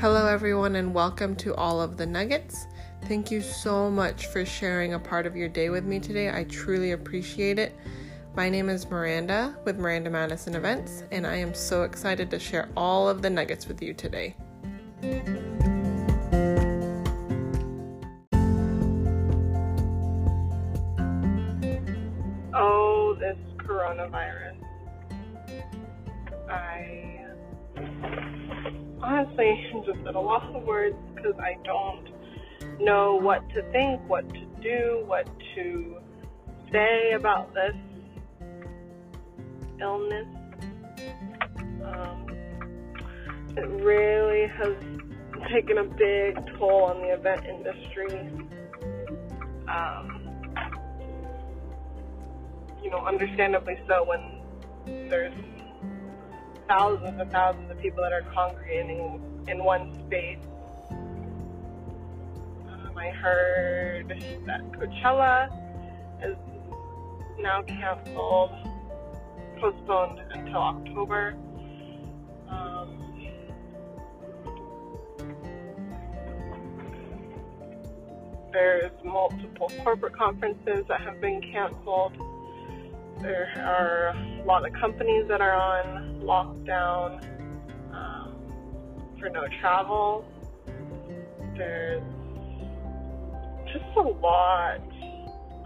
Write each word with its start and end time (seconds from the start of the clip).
Hello, 0.00 0.26
everyone, 0.26 0.76
and 0.76 0.94
welcome 0.94 1.36
to 1.36 1.54
All 1.56 1.78
of 1.78 1.98
the 1.98 2.06
Nuggets. 2.06 2.66
Thank 3.04 3.30
you 3.30 3.42
so 3.42 3.90
much 3.90 4.28
for 4.28 4.46
sharing 4.46 4.94
a 4.94 4.98
part 4.98 5.26
of 5.26 5.36
your 5.36 5.50
day 5.50 5.68
with 5.68 5.84
me 5.84 6.00
today. 6.00 6.30
I 6.30 6.44
truly 6.44 6.92
appreciate 6.92 7.58
it. 7.58 7.76
My 8.34 8.48
name 8.48 8.70
is 8.70 8.88
Miranda 8.88 9.58
with 9.66 9.78
Miranda 9.78 10.08
Madison 10.08 10.54
Events, 10.54 11.04
and 11.10 11.26
I 11.26 11.36
am 11.36 11.52
so 11.52 11.82
excited 11.82 12.30
to 12.30 12.38
share 12.38 12.70
all 12.78 13.10
of 13.10 13.20
the 13.20 13.28
nuggets 13.28 13.68
with 13.68 13.82
you 13.82 13.92
today. 13.92 14.34
Oh, 22.54 23.18
this 23.20 23.36
coronavirus. 23.58 24.59
Honestly 29.40 29.70
am 29.74 29.84
just 29.84 30.06
at 30.06 30.14
a 30.14 30.20
loss 30.20 30.44
of 30.54 30.62
words 30.64 30.96
because 31.14 31.34
I 31.38 31.56
don't 31.64 32.08
know 32.80 33.16
what 33.16 33.48
to 33.50 33.62
think, 33.70 34.00
what 34.08 34.28
to 34.28 34.46
do, 34.62 35.02
what 35.06 35.26
to 35.54 35.96
say 36.72 37.12
about 37.12 37.52
this 37.54 37.74
illness. 39.80 40.26
Um, 41.84 42.26
it 43.56 43.66
really 43.82 44.46
has 44.48 44.76
taken 45.50 45.78
a 45.78 45.84
big 45.84 46.36
toll 46.58 46.84
on 46.84 47.00
the 47.00 47.08
event 47.08 47.44
industry. 47.46 48.30
Um, 49.68 50.16
you 52.82 52.90
know, 52.90 53.04
understandably 53.06 53.78
so 53.88 54.04
when 54.04 55.08
there's 55.08 55.34
thousands 56.68 57.20
and 57.20 57.30
thousands 57.30 57.70
of 57.70 57.78
people 57.80 58.02
that 58.02 58.12
are 58.12 58.24
congregating 58.32 59.29
in 59.48 59.64
one 59.64 59.94
space. 60.06 60.38
Um, 60.90 60.96
I 62.96 63.10
heard 63.10 64.22
that 64.46 64.60
Coachella 64.72 65.48
is 66.24 66.36
now 67.38 67.62
canceled, 67.62 68.50
postponed 69.60 70.20
until 70.30 70.56
October. 70.56 71.34
Um, 72.48 72.96
there's 78.52 78.92
multiple 79.04 79.70
corporate 79.82 80.16
conferences 80.16 80.84
that 80.88 81.00
have 81.00 81.20
been 81.20 81.40
canceled. 81.52 82.12
There 83.20 83.48
are 83.58 84.08
a 84.08 84.44
lot 84.46 84.66
of 84.66 84.72
companies 84.72 85.26
that 85.28 85.40
are 85.40 85.52
on 85.52 86.20
lockdown 86.22 87.22
for 89.20 89.28
no 89.28 89.42
travel. 89.60 90.24
There's 91.56 92.02
just 93.66 93.96
a 93.96 94.00
lot 94.00 94.80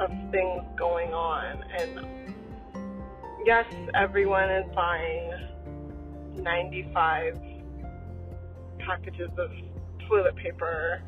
of 0.01 0.11
things 0.33 0.65
going 0.77 1.15
on, 1.15 1.63
and 1.79 2.35
yes, 3.47 3.65
everyone 3.95 4.51
is 4.51 4.65
buying 4.75 5.31
95 6.37 7.39
packages 8.81 9.31
of 9.39 9.51
toilet 10.09 10.35
paper, 10.37 11.01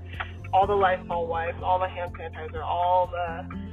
all 0.52 0.68
the 0.68 0.74
Lysol 0.74 1.26
wipes, 1.26 1.58
all 1.62 1.80
the 1.80 1.88
hand 1.88 2.12
sanitizer, 2.16 2.64
all 2.64 3.10
the 3.10 3.66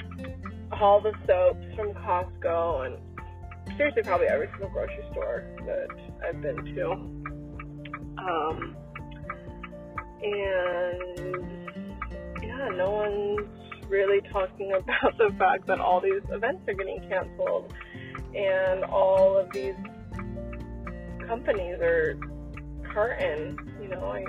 all 0.81 0.99
the 0.99 1.13
soaps 1.27 1.63
from 1.75 1.94
Costco, 1.94 2.88
and 2.88 3.77
seriously, 3.77 4.01
probably 4.01 4.25
every 4.27 4.49
single 4.51 4.69
grocery 4.69 5.05
store 5.11 5.45
that 5.67 5.88
I've 6.27 6.41
been 6.41 6.66
to. 6.75 7.22
Um, 8.27 8.75
and 10.23 11.59
yeah, 12.41 12.69
no 12.69 12.91
one's 12.91 13.49
really 13.89 14.22
talking 14.31 14.72
about 14.78 15.17
the 15.17 15.34
fact 15.38 15.67
that 15.67 15.79
all 15.79 16.00
these 16.00 16.22
events 16.29 16.67
are 16.67 16.73
getting 16.73 17.01
canceled, 17.09 17.73
and 18.35 18.84
all 18.85 19.38
of 19.38 19.51
these 19.51 19.75
companies 21.28 21.79
are 21.81 22.17
hurting. 22.84 23.57
You 23.81 23.89
know, 23.89 24.06
I 24.06 24.25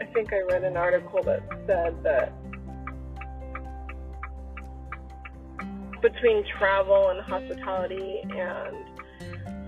I 0.00 0.06
think 0.12 0.32
I 0.32 0.40
read 0.50 0.64
an 0.64 0.76
article 0.76 1.22
that 1.24 1.42
said 1.66 2.02
that 2.04 2.32
between 6.00 6.44
travel 6.58 7.08
and 7.08 7.20
hospitality 7.20 8.20
and 8.22 8.76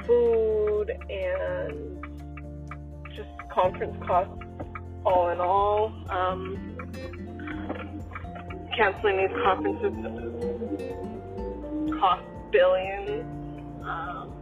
food 0.07 0.91
and 1.11 2.09
just 3.16 3.28
conference 3.50 3.97
costs 4.06 4.44
all 5.04 5.31
in 5.31 5.41
all. 5.41 5.93
Um, 6.10 6.76
canceling 8.76 9.16
these 9.19 9.37
conferences 9.43 9.93
cost 12.00 12.25
billions. 12.50 13.25
Um, 13.82 14.32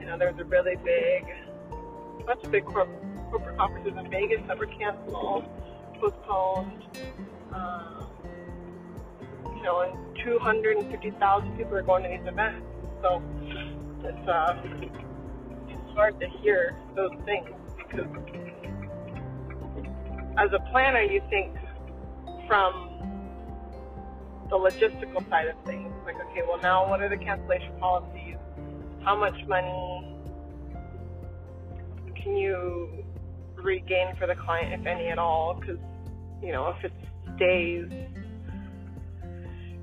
you 0.00 0.06
know, 0.06 0.18
there's 0.18 0.38
a 0.38 0.44
really 0.44 0.76
big, 0.84 1.24
bunch 2.26 2.44
of 2.44 2.50
big 2.50 2.64
corp- 2.64 2.88
corporate 3.30 3.56
conferences 3.56 3.94
in 3.98 4.10
Vegas 4.10 4.40
that 4.48 4.58
were 4.58 4.66
canceled, 4.66 5.44
postponed. 6.00 6.84
Um, 7.52 8.06
you 9.56 9.62
know, 9.62 9.80
and 9.80 9.96
250,000 10.24 11.56
people 11.56 11.76
are 11.76 11.82
going 11.82 12.02
to 12.02 12.08
these 12.08 12.26
events. 12.26 12.66
So 13.00 13.22
it's 14.04 14.28
uh, 14.28 14.56
hard 15.94 16.18
to 16.20 16.28
hear 16.42 16.76
those 16.94 17.12
things 17.24 17.48
because 17.76 18.06
as 20.38 20.50
a 20.52 20.60
planner, 20.70 21.02
you 21.02 21.20
think 21.28 21.54
from 22.46 22.88
the 24.48 24.56
logistical 24.56 25.26
side 25.30 25.48
of 25.48 25.56
things. 25.64 25.92
Like, 26.04 26.16
okay, 26.16 26.42
well, 26.46 26.60
now 26.60 26.88
what 26.88 27.00
are 27.00 27.08
the 27.08 27.16
cancellation 27.16 27.72
policies? 27.78 28.36
How 29.02 29.16
much 29.16 29.34
money 29.46 30.18
can 32.22 32.36
you 32.36 33.04
regain 33.56 34.14
for 34.18 34.26
the 34.26 34.34
client, 34.34 34.78
if 34.78 34.86
any 34.86 35.08
at 35.08 35.18
all? 35.18 35.54
Because, 35.58 35.78
you 36.42 36.52
know, 36.52 36.68
if 36.68 36.84
it's 36.84 37.38
days, 37.38 37.86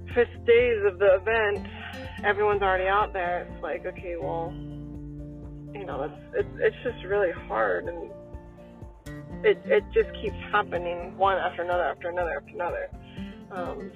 if 0.08 0.18
it's 0.18 0.46
days 0.46 0.84
of 0.88 1.00
the 1.00 1.16
event, 1.16 1.68
everyone's 2.24 2.62
already 2.62 2.88
out 2.88 3.12
there. 3.12 3.48
It's 3.52 3.64
like, 3.64 3.86
okay, 3.86 4.16
well, 4.22 4.54
you 5.74 5.86
know, 5.86 6.04
it's 6.04 6.36
it's, 6.36 6.50
it's 6.60 6.76
just 6.84 7.06
really 7.06 7.32
hard, 7.48 7.86
and 7.86 8.12
it 9.46 9.62
it 9.66 9.84
just 9.94 10.10
keeps 10.22 10.38
happening 10.52 11.18
one 11.18 11.38
after 11.38 11.62
another 11.62 11.84
after 11.84 12.10
another 12.10 12.38
after 12.38 12.54
another. 12.54 12.90
Um, 13.52 13.92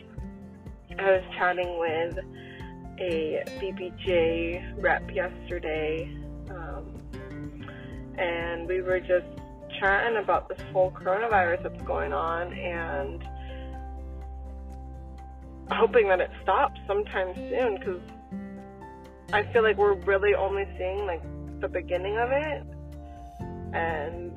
I 1.00 1.12
was 1.12 1.24
chatting 1.38 1.80
with 1.80 2.20
a 3.00 3.44
BBJ 3.60 4.82
rep 4.82 5.10
yesterday, 5.12 6.16
um, 6.50 7.02
and 8.18 8.68
we 8.68 8.82
were 8.82 9.00
just 9.00 9.26
chatting 9.80 10.18
about 10.18 10.50
this 10.50 10.60
whole 10.72 10.92
coronavirus 10.92 11.64
that's 11.64 11.84
going 11.84 12.14
on 12.14 12.54
and 12.54 13.24
hoping 15.72 16.08
that 16.10 16.20
it 16.20 16.30
stops 16.44 16.80
sometime 16.88 17.34
soon 17.36 17.80
because 17.80 18.02
I 19.32 19.44
feel 19.52 19.64
like 19.64 19.78
we're 19.78 19.96
really 20.02 20.36
only 20.36 20.68
seeing 20.78 21.06
like 21.08 21.24
the 21.64 21.70
beginning 21.70 22.18
of 22.18 22.30
it, 22.30 22.62
and 23.74 24.36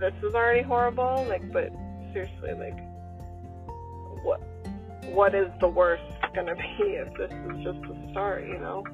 this 0.00 0.12
is 0.24 0.34
already 0.34 0.62
horrible. 0.62 1.24
Like, 1.28 1.52
but 1.52 1.70
seriously, 2.12 2.52
like, 2.58 2.76
what 4.24 4.40
what 5.12 5.36
is 5.36 5.48
the 5.60 5.68
worst 5.68 6.02
gonna 6.34 6.56
be 6.56 6.62
if 6.80 7.14
this 7.14 7.30
is 7.30 7.64
just 7.64 7.80
the 7.82 7.96
start? 8.10 8.44
You 8.44 8.58
know, 8.58 8.84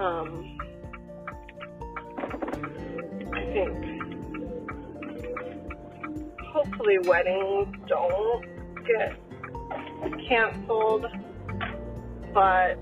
um, 0.00 0.58
I 3.34 3.44
think 3.52 3.98
hopefully 6.40 6.98
weddings 7.04 7.76
don't 7.88 8.46
get 8.86 9.18
canceled, 10.26 11.04
but 12.32 12.78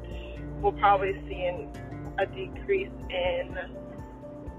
we'll 0.63 0.71
probably 0.73 1.21
see 1.29 1.43
an, 1.47 1.69
a 2.19 2.27
decrease 2.27 2.91
in 3.11 3.57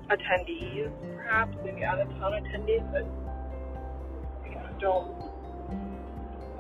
attendees, 0.09 0.92
perhaps 1.15 1.57
maybe 1.63 1.83
out 1.83 2.00
of 2.00 2.09
town 2.12 2.33
attendees 2.33 2.92
that 2.94 3.06
you 4.45 4.56
know, 4.56 4.69
don't 4.80 5.27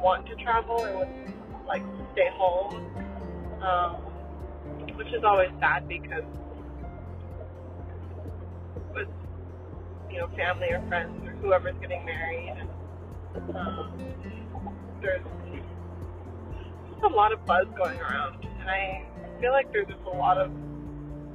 want 0.01 0.25
to 0.27 0.35
travel 0.35 0.75
or 0.75 0.97
would 0.99 1.67
like 1.67 1.83
stay 2.13 2.29
home, 2.33 2.75
um, 3.61 3.95
which 4.95 5.07
is 5.13 5.23
always 5.23 5.49
sad 5.59 5.87
because 5.87 6.23
with 8.93 9.07
you 10.09 10.19
know 10.19 10.27
family 10.35 10.67
or 10.71 10.81
friends 10.87 11.25
or 11.25 11.31
whoever's 11.41 11.75
getting 11.79 12.03
married, 12.05 12.67
um, 13.55 13.91
there's 15.01 15.21
just 16.89 17.03
a 17.03 17.15
lot 17.15 17.31
of 17.31 17.45
buzz 17.45 17.67
going 17.77 17.99
around, 17.99 18.43
and 18.59 18.69
I 18.69 19.05
feel 19.39 19.51
like 19.51 19.71
there's 19.71 19.87
just 19.87 20.03
a 20.05 20.17
lot 20.17 20.37
of 20.37 20.51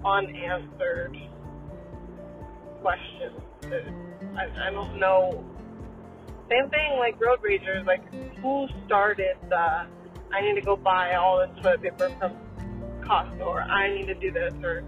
unanswered 0.04 1.16
questions. 2.80 3.40
I, 4.36 4.68
I 4.68 4.70
don't 4.70 4.98
know. 4.98 5.44
Same 6.50 6.68
thing 6.70 6.98
like 6.98 7.20
road 7.20 7.40
ragers. 7.42 7.86
Like, 7.86 8.02
who 8.40 8.66
started 8.86 9.36
the? 9.48 9.86
I 10.34 10.40
need 10.40 10.54
to 10.54 10.62
go 10.62 10.76
buy 10.76 11.14
all 11.14 11.38
this 11.38 11.50
toilet 11.62 11.82
paper 11.82 12.10
from 12.18 12.36
Costco, 13.00 13.46
or 13.46 13.62
I 13.62 13.94
need 13.94 14.06
to 14.06 14.14
do 14.14 14.30
this, 14.30 14.52
or 14.62 14.82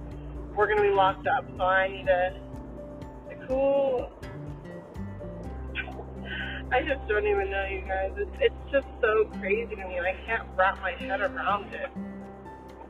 we're 0.57 0.67
gonna 0.67 0.83
be 0.83 0.95
locked 0.95 1.27
up, 1.27 1.45
so 1.57 1.63
I 1.63 1.89
need 1.89 2.07
to. 2.07 2.41
Like, 3.27 3.41
who? 3.49 4.07
I 6.73 6.81
just 6.81 7.07
don't 7.09 7.27
even 7.27 7.51
know, 7.51 7.67
you 7.67 7.83
guys. 7.87 8.13
It's, 8.17 8.31
it's 8.41 8.73
just 8.73 8.87
so 9.01 9.27
crazy 9.39 9.77
to 9.77 9.89
me. 9.89 10.01
I 10.01 10.15
can't 10.27 10.49
wrap 10.57 10.81
my 10.81 10.93
head 10.93 11.21
around 11.21 11.73
it, 11.73 11.91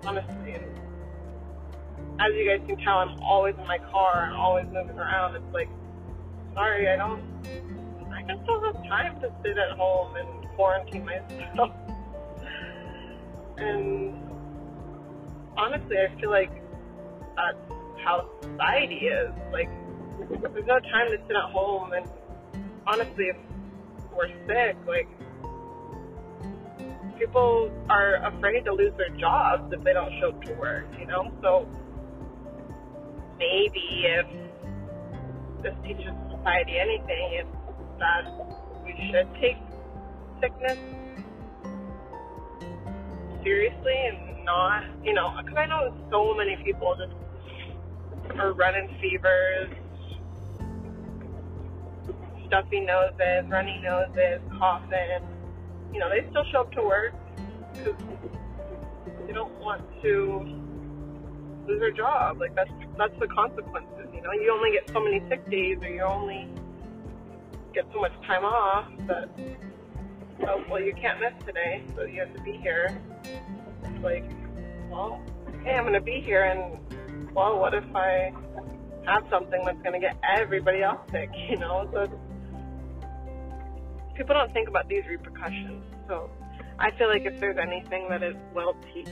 honestly. 0.07 0.57
As 2.21 2.33
you 2.35 2.47
guys 2.47 2.65
can 2.67 2.77
tell, 2.79 2.99
I'm 2.99 3.21
always 3.23 3.55
in 3.59 3.67
my 3.67 3.79
car 3.91 4.25
and 4.25 4.37
always 4.37 4.67
moving 4.67 4.99
around. 4.99 5.35
It's 5.35 5.53
like, 5.53 5.69
sorry, 6.55 6.89
I 6.89 6.97
don't. 6.97 7.23
I 8.13 8.23
just 8.23 8.47
don't 8.47 8.65
have 8.65 8.85
time 8.85 9.21
to 9.21 9.33
sit 9.43 9.59
at 9.59 9.77
home 9.77 10.15
and 10.17 10.49
quarantine 10.55 11.05
myself. 11.05 11.73
and 13.57 14.15
honestly, 15.57 15.97
I 15.99 16.21
feel 16.21 16.31
like 16.31 16.53
that's 17.35 17.59
how 18.05 18.31
society 18.43 19.07
is. 19.07 19.33
Like, 19.53 19.69
there's 20.19 20.67
no 20.67 20.79
time 20.79 21.11
to 21.11 21.19
sit 21.27 21.37
at 21.37 21.51
home. 21.51 21.93
And 21.93 22.09
honestly, 22.87 23.25
if 23.25 23.37
we're 24.17 24.29
sick, 24.47 24.77
like, 24.87 25.09
people 27.19 27.71
are 27.89 28.17
afraid 28.27 28.65
to 28.65 28.73
lose 28.73 28.93
their 28.97 29.11
jobs 29.17 29.73
if 29.73 29.83
they 29.83 29.93
don't 29.93 30.13
show 30.21 30.29
up 30.29 30.43
to 30.43 30.53
work, 30.55 30.87
you 30.99 31.07
know? 31.07 31.33
So 31.43 31.69
maybe 33.39 34.07
if 34.07 34.27
this 35.63 35.75
teaches 35.85 36.13
society 36.31 36.79
anything, 36.79 37.41
it's 37.41 37.49
that 37.99 38.25
we 38.85 38.93
should 39.11 39.29
take 39.41 39.57
sickness 40.41 40.79
seriously 43.43 43.97
and 44.09 44.45
not, 44.45 44.85
you 45.03 45.13
know, 45.13 45.35
because 45.41 45.57
I 45.57 45.67
know 45.67 45.95
so 46.11 46.35
many 46.35 46.57
people 46.65 46.95
just 46.99 48.39
are 48.39 48.53
running 48.53 48.89
fevers, 49.01 49.71
stuffy 52.47 52.81
noses, 52.81 53.49
runny 53.49 53.81
noses, 53.83 54.41
coughing. 54.59 55.23
You 55.93 56.01
know, 56.01 56.09
they 56.11 56.29
still 56.31 56.45
show 56.53 56.63
up 56.63 56.73
to 56.73 56.83
work 56.83 57.15
because 57.75 57.95
they 59.27 59.33
don't 59.33 59.53
want 59.61 59.83
to 60.03 60.64
lose 61.67 61.81
their 61.81 61.93
job. 61.93 62.41
Like 62.41 62.55
that's 62.55 62.71
that's 62.97 63.19
the 63.19 63.29
consequences. 63.29 64.09
You 64.15 64.23
know, 64.23 64.33
you 64.33 64.53
only 64.53 64.73
get 64.73 64.89
so 64.93 65.01
many 65.01 65.23
sick 65.29 65.49
days, 65.51 65.79
or 65.83 65.89
you 65.89 66.03
only 66.03 66.49
get 67.73 67.87
so 67.93 68.01
much 68.01 68.13
time 68.27 68.45
off. 68.45 68.91
But 69.07 69.31
oh, 70.49 70.65
well, 70.71 70.81
you 70.81 70.95
can't 70.95 71.21
miss 71.21 71.33
today, 71.47 71.83
so 71.97 72.05
you 72.05 72.21
have 72.21 72.35
to 72.35 72.43
be 72.43 72.53
here. 72.53 72.97
It's 73.85 74.03
like, 74.03 74.25
well, 74.91 75.21
okay, 75.49 75.75
I'm 75.75 75.85
gonna 75.85 76.01
be 76.01 76.21
here, 76.21 76.45
and 76.45 76.79
well, 77.35 77.59
what 77.59 77.75
if 77.75 77.85
I 77.95 78.33
have 79.07 79.25
something 79.31 79.63
that's 79.65 79.83
gonna 79.83 80.01
get 80.01 80.17
everybody 80.37 80.83
else 80.83 81.01
sick? 81.11 81.31
You 81.49 81.59
know, 81.59 81.89
so 81.93 82.07
people 84.15 84.35
don't 84.35 84.53
think 84.53 84.69
about 84.69 84.89
these 84.89 85.05
repercussions. 85.09 85.85
So 86.09 86.31
I 86.79 86.91
feel 86.93 87.09
like 87.09 87.25
if 87.25 87.39
there's 87.41 87.59
anything 87.59 88.09
that 88.09 88.23
it 88.23 88.37
will 88.55 88.77
teach 88.93 89.09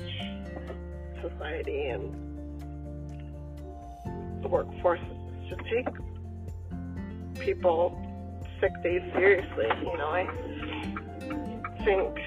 society 1.21 1.87
and 1.87 2.32
the 4.43 4.49
workforce 4.49 5.01
to 5.49 5.57
take 5.71 5.89
people 7.39 8.01
sick 8.61 8.73
days 8.83 9.03
seriously. 9.15 9.67
You 9.83 9.97
know, 9.99 10.09
I 10.09 10.27
think 11.85 12.19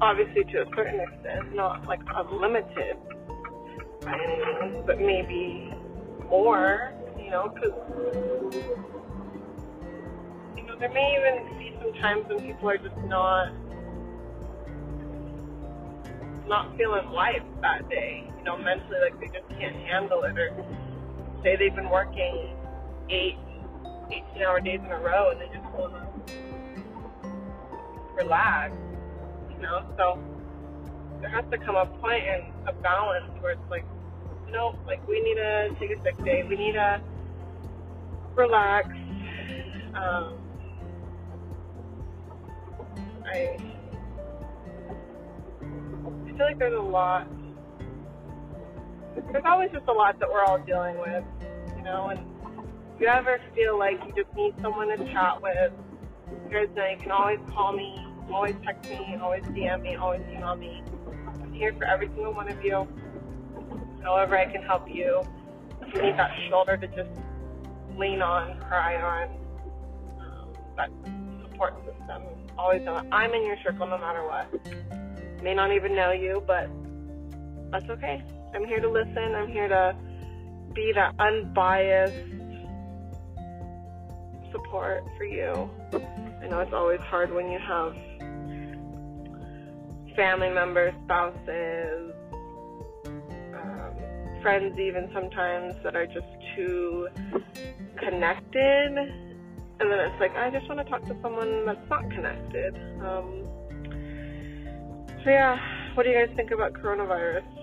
obviously 0.00 0.44
to 0.44 0.62
a 0.62 0.66
certain 0.74 1.00
extent, 1.00 1.54
not 1.54 1.86
like 1.86 2.00
unlimited 2.14 2.96
by 4.02 4.14
any 4.14 4.70
means, 4.70 4.84
but 4.86 4.98
maybe 5.00 5.72
more. 6.28 6.92
You 7.18 7.30
know, 7.30 7.52
because 7.54 7.72
you 10.56 10.62
know 10.64 10.76
there 10.78 10.92
may 10.92 11.16
even 11.18 11.58
be 11.58 11.76
some 11.80 11.92
times 12.00 12.24
when 12.28 12.40
people 12.40 12.68
are 12.68 12.78
just 12.78 12.96
not 13.06 13.52
not 16.48 16.76
feeling 16.76 17.08
life 17.10 17.42
that 17.60 17.88
day. 17.88 18.29
You 18.40 18.46
know, 18.46 18.56
mentally, 18.56 18.96
like 19.04 19.20
they 19.20 19.26
just 19.26 19.46
can't 19.50 19.76
handle 19.76 20.22
it, 20.24 20.38
or 20.38 20.48
say 21.42 21.56
they've 21.56 21.74
been 21.74 21.90
working 21.90 22.56
eight, 23.10 23.36
18 24.10 24.42
hour 24.42 24.60
days 24.60 24.80
in 24.82 24.90
a 24.90 24.98
row 24.98 25.30
and 25.30 25.40
they 25.40 25.46
just 25.54 25.68
want 25.74 25.92
to 25.92 26.34
relax. 28.14 28.72
You 29.50 29.60
know, 29.60 29.84
so 29.98 30.18
there 31.20 31.28
has 31.28 31.44
to 31.50 31.58
come 31.58 31.76
a 31.76 31.84
and 31.84 32.44
a 32.66 32.72
balance 32.72 33.30
where 33.40 33.52
it's 33.52 33.70
like, 33.70 33.84
know, 34.52 34.74
like 34.86 35.06
we 35.06 35.20
need 35.20 35.34
to 35.34 35.76
take 35.78 35.90
a 35.90 36.02
sick 36.02 36.16
day, 36.24 36.42
we 36.48 36.56
need 36.56 36.72
to 36.72 37.00
relax. 38.34 38.88
Um, 39.94 40.38
I 43.26 43.56
I 45.60 46.32
feel 46.32 46.46
like 46.46 46.58
there's 46.58 46.74
a 46.74 46.82
lot. 46.82 47.28
There's 49.32 49.44
always 49.44 49.70
just 49.72 49.86
a 49.88 49.92
lot 49.92 50.18
that 50.20 50.28
we're 50.30 50.44
all 50.44 50.58
dealing 50.58 50.98
with, 50.98 51.24
you 51.76 51.82
know. 51.82 52.08
And 52.08 52.20
if 52.94 53.00
you 53.00 53.06
ever 53.06 53.40
feel 53.54 53.78
like 53.78 54.00
you 54.06 54.12
just 54.22 54.34
need 54.36 54.54
someone 54.62 54.88
to 54.88 55.12
chat 55.12 55.40
with, 55.42 55.72
guys 56.50 56.68
know 56.74 56.86
you 56.86 56.96
can 56.98 57.10
always 57.10 57.38
call 57.50 57.72
me, 57.72 58.06
always 58.32 58.54
text 58.64 58.90
me, 58.90 59.16
always 59.20 59.42
DM 59.44 59.82
me, 59.82 59.96
always 59.96 60.22
email 60.30 60.56
me. 60.56 60.82
I'm 61.42 61.52
here 61.52 61.72
for 61.74 61.84
every 61.84 62.08
single 62.08 62.32
one 62.32 62.50
of 62.50 62.64
you. 62.64 62.86
However, 64.02 64.36
I 64.38 64.46
can 64.46 64.62
help 64.62 64.88
you. 64.88 65.22
If 65.82 65.94
you 65.94 66.02
need 66.02 66.16
that 66.16 66.30
shoulder 66.48 66.76
to 66.76 66.86
just 66.88 67.10
lean 67.96 68.22
on, 68.22 68.58
cry 68.60 68.96
on, 68.96 69.28
um, 70.20 70.52
that 70.76 70.90
support 71.42 71.74
system, 71.84 72.22
always 72.58 72.82
know 72.82 73.02
I'm 73.12 73.32
in 73.32 73.44
your 73.44 73.56
circle 73.62 73.86
no 73.86 73.98
matter 73.98 74.24
what 74.24 74.48
may 75.42 75.54
not 75.54 75.72
even 75.72 75.94
know 75.94 76.12
you, 76.12 76.42
but 76.46 76.70
that's 77.70 77.88
okay. 77.90 78.22
I'm 78.54 78.64
here 78.64 78.80
to 78.80 78.90
listen. 78.90 79.34
I'm 79.34 79.48
here 79.48 79.68
to 79.68 79.96
be 80.74 80.92
that 80.94 81.14
unbiased 81.18 82.14
support 84.52 85.04
for 85.16 85.24
you. 85.24 85.70
I 86.42 86.48
know 86.48 86.60
it's 86.60 86.72
always 86.72 87.00
hard 87.00 87.32
when 87.32 87.50
you 87.50 87.58
have 87.58 87.94
family 90.16 90.50
members, 90.50 90.92
spouses, 91.04 92.12
um, 93.06 93.94
friends, 94.42 94.78
even 94.78 95.08
sometimes 95.14 95.74
that 95.84 95.94
are 95.94 96.06
just 96.06 96.26
too 96.56 97.08
connected. 97.98 98.98
And 99.80 99.90
then 99.90 99.98
it's 99.98 100.20
like, 100.20 100.34
I 100.36 100.50
just 100.50 100.68
want 100.68 100.80
to 100.80 100.84
talk 100.84 101.04
to 101.06 101.16
someone 101.22 101.64
that's 101.64 101.88
not 101.88 102.10
connected. 102.10 102.74
Um, 103.00 103.46
so 105.24 105.30
yeah, 105.30 105.58
what 105.94 106.02
do 106.02 106.10
you 106.10 106.16
guys 106.16 106.34
think 106.36 106.50
about 106.50 106.72
coronavirus? 106.72 107.59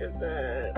Is 0.00 0.12
it? 0.20 0.76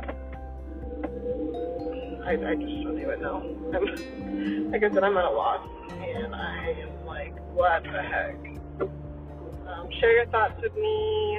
I, 2.25 2.33
I 2.33 2.55
just 2.55 2.83
don't 2.83 3.01
even 3.01 3.21
know. 3.23 3.39
I'm, 3.75 4.71
like 4.71 4.83
I 4.83 4.93
said, 4.93 5.05
I'm 5.05 5.17
at 5.17 5.25
a 5.25 5.31
loss, 5.31 5.67
and 5.91 6.35
I 6.35 6.75
am 6.81 7.07
like, 7.07 7.35
what 7.55 7.83
the 7.83 8.03
heck? 8.03 8.37
Um, 8.81 9.89
share 10.01 10.13
your 10.17 10.27
thoughts 10.27 10.61
with 10.63 10.75
me. 10.75 11.39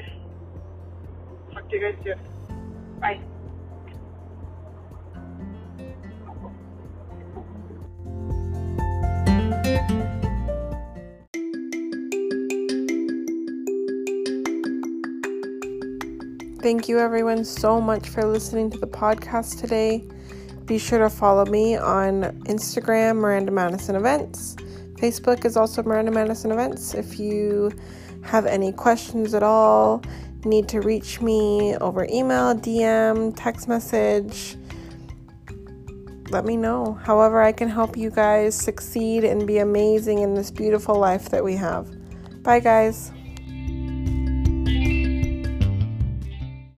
Talk 1.54 1.70
to 1.70 1.76
you 1.76 1.82
guys 1.82 1.96
soon. 2.04 3.00
Bye. 3.00 3.20
Thank 16.68 16.90
you, 16.90 17.00
everyone, 17.00 17.46
so 17.46 17.80
much 17.80 18.10
for 18.10 18.26
listening 18.26 18.70
to 18.72 18.78
the 18.78 18.88
podcast 18.88 19.62
today. 19.62 20.04
Be 20.66 20.78
sure 20.78 21.00
to 21.00 21.10
follow 21.10 21.46
me 21.46 21.78
on 21.78 22.24
Instagram, 22.44 23.16
Miranda 23.16 23.54
Madison 23.54 23.96
Events. 23.96 24.56
Facebook 24.96 25.46
is 25.46 25.56
also 25.56 25.82
Miranda 25.82 26.12
Madison 26.12 26.52
Events. 26.52 26.94
If 26.94 27.22
you 27.22 27.72
have 28.22 28.46
any 28.46 28.74
questions 28.74 29.34
at 29.34 29.44
all, 29.44 30.04
need 30.44 30.68
to 30.68 30.82
reach 30.82 31.22
me 31.22 31.78
over 31.78 32.06
email, 32.12 32.54
DM, 32.54 33.34
text 33.38 33.70
message, 33.70 34.58
let 36.32 36.44
me 36.44 36.58
know. 36.58 37.00
However, 37.02 37.42
I 37.42 37.54
can 37.54 37.70
help 37.70 37.96
you 37.96 38.10
guys 38.10 38.56
succeed 38.56 39.24
and 39.24 39.48
be 39.48 39.60
amazing 39.60 40.20
in 40.20 40.34
this 40.34 40.52
beautiful 40.52 41.00
life 41.00 41.30
that 41.30 41.46
we 41.46 41.56
have. 41.56 41.88
Bye, 42.44 42.60
guys. 42.60 43.14